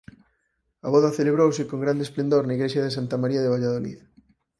[0.85, 3.99] A voda celebrouse con grande esplendor na igrexa de Santa María de Valladolid.